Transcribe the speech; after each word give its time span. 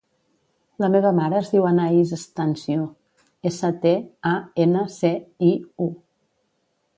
La 0.83 0.87
meva 0.93 1.09
mare 1.17 1.35
es 1.39 1.51
diu 1.55 1.67
Anaís 1.71 2.13
Stanciu: 2.21 2.87
essa, 3.51 3.71
te, 3.85 3.93
a, 4.31 4.33
ena, 4.67 4.83
ce, 4.97 5.13
i, 5.51 5.53
u. 5.89 5.93